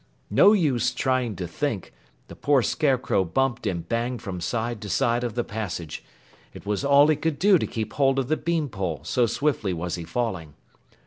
[0.31, 1.93] No use trying to think!
[2.27, 6.03] The poor Scarecrow bumped and banged from side to side of the passage.
[6.55, 9.73] It was all he could do to keep hold of the bean pole, so swiftly
[9.73, 10.55] was he falling.